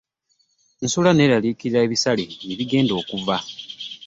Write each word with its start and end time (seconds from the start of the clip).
Nsula 0.85 1.09
nneeraliikirira 1.13 1.81
bisale 1.91 2.23
gye 2.39 2.53
bigenda 2.59 2.93
kuva. 3.09 3.35